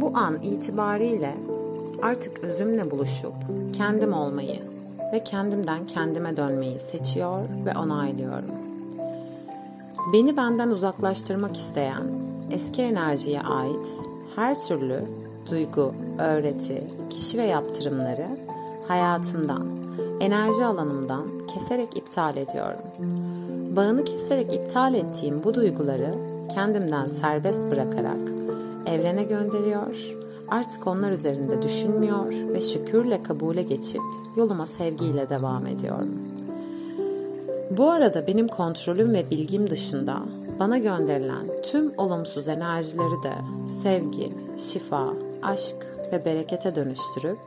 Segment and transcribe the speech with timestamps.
[0.00, 1.34] Bu an itibariyle
[2.02, 3.34] artık özümle buluşup
[3.72, 4.60] kendim olmayı
[5.12, 8.54] ve kendimden kendime dönmeyi seçiyor ve onaylıyorum.
[10.12, 12.02] Beni benden uzaklaştırmak isteyen
[12.50, 13.96] eski enerjiye ait
[14.36, 15.04] her türlü
[15.50, 18.26] duygu, öğreti, kişi ve yaptırımları
[18.88, 19.66] hayatımdan,
[20.20, 22.80] enerji alanımdan keserek iptal ediyorum.
[23.76, 26.14] Bağını keserek iptal ettiğim bu duyguları
[26.54, 28.18] kendimden serbest bırakarak
[28.94, 29.96] evrene gönderiyor.
[30.48, 34.02] Artık onlar üzerinde düşünmüyor ve şükürle kabule geçip
[34.36, 36.08] yoluma sevgiyle devam ediyorum.
[37.70, 40.22] Bu arada benim kontrolüm ve bilgim dışında
[40.58, 43.32] bana gönderilen tüm olumsuz enerjileri de
[43.82, 45.08] sevgi, şifa,
[45.42, 45.76] aşk
[46.12, 47.38] ve berekete dönüştürüp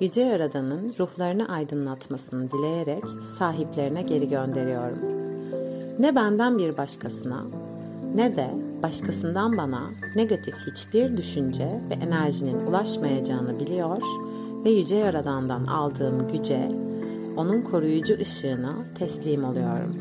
[0.00, 3.04] Yüce Yaradan'ın ruhlarını aydınlatmasını dileyerek
[3.38, 4.98] sahiplerine geri gönderiyorum.
[5.98, 7.44] Ne benden bir başkasına
[8.14, 8.50] ne de
[8.82, 14.02] başkasından bana negatif hiçbir düşünce ve enerjinin ulaşmayacağını biliyor
[14.64, 16.72] ve Yüce Yaradan'dan aldığım güce,
[17.36, 19.96] onun koruyucu ışığına teslim oluyorum.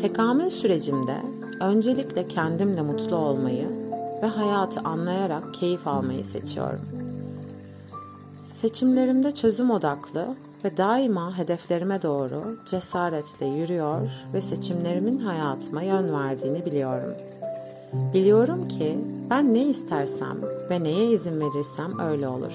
[0.00, 1.16] Tekamül sürecimde
[1.60, 3.68] öncelikle kendimle mutlu olmayı
[4.22, 6.80] ve hayatı anlayarak keyif almayı seçiyorum.
[8.46, 17.14] Seçimlerimde çözüm odaklı ve daima hedeflerime doğru cesaretle yürüyor ve seçimlerimin hayatıma yön verdiğini biliyorum.
[17.92, 18.98] Biliyorum ki
[19.30, 20.36] ben ne istersem
[20.70, 22.52] ve neye izin verirsem öyle olur.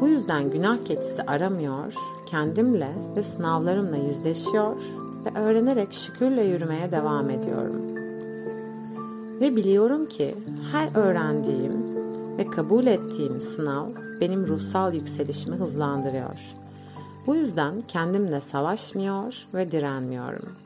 [0.00, 1.94] Bu yüzden günah keçisi aramıyor,
[2.26, 4.76] kendimle ve sınavlarımla yüzleşiyor
[5.24, 7.82] ve öğrenerek şükürle yürümeye devam ediyorum.
[9.40, 10.34] Ve biliyorum ki
[10.72, 11.96] her öğrendiğim
[12.38, 13.88] ve kabul ettiğim sınav
[14.20, 16.36] benim ruhsal yükselişimi hızlandırıyor.
[17.26, 20.65] Bu yüzden kendimle savaşmıyor ve direnmiyorum.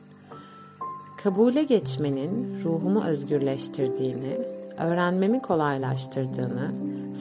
[1.23, 4.37] Kabule geçmenin ruhumu özgürleştirdiğini,
[4.77, 6.71] öğrenmemi kolaylaştırdığını,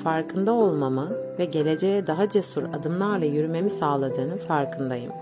[0.05, 1.09] farkında olmamı
[1.39, 5.13] ve geleceğe daha cesur adımlarla yürümemi sağladığını farkındayım.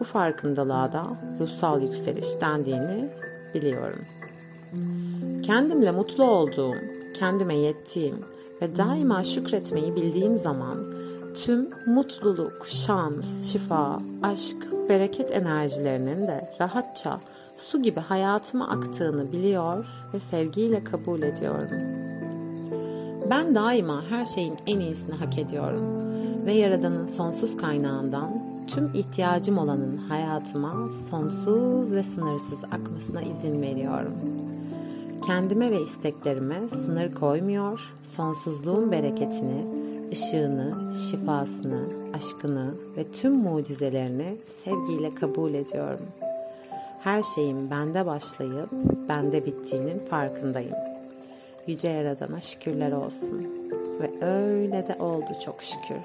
[0.00, 1.06] Bu farkındalığa da
[1.40, 3.08] ruhsal yükseliş dendiğini
[3.54, 4.04] biliyorum.
[5.42, 6.76] Kendimle mutlu olduğum,
[7.14, 8.16] kendime yettiğim
[8.62, 10.84] ve daima şükretmeyi bildiğim zaman
[11.34, 14.56] tüm mutluluk, şans, şifa, aşk,
[14.88, 17.20] bereket enerjilerinin de rahatça
[17.62, 19.84] su gibi hayatıma aktığını biliyor
[20.14, 21.68] ve sevgiyle kabul ediyorum.
[23.30, 26.12] Ben daima her şeyin en iyisini hak ediyorum
[26.46, 28.30] ve Yaradan'ın sonsuz kaynağından
[28.66, 34.14] tüm ihtiyacım olanın hayatıma sonsuz ve sınırsız akmasına izin veriyorum.
[35.26, 39.64] Kendime ve isteklerime sınır koymuyor, sonsuzluğun bereketini,
[40.12, 41.82] ışığını, şifasını,
[42.14, 46.06] aşkını ve tüm mucizelerini sevgiyle kabul ediyorum.
[47.04, 48.70] Her şeyin bende başlayıp
[49.08, 50.74] bende bittiğinin farkındayım.
[51.66, 53.46] Yüce Yaradan'a şükürler olsun.
[54.00, 56.02] Ve öyle de oldu çok şükür.